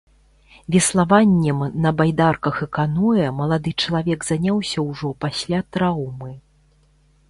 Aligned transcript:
Веславаннем 0.75 1.59
на 1.83 1.91
байдарках 1.99 2.55
і 2.67 2.69
каноэ 2.79 3.27
малады 3.43 3.77
чалавек 3.85 4.19
заняўся 4.33 4.79
ўжо 4.91 5.17
пасля 5.27 5.59
траўмы. 5.77 6.31